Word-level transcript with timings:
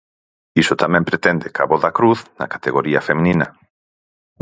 Iso 0.61 0.79
tamén 0.83 1.07
pretende 1.09 1.53
Cabo 1.57 1.75
da 1.83 1.91
Cruz 1.97 2.19
na 2.39 2.51
categoría 2.53 2.99
feminina. 3.09 3.47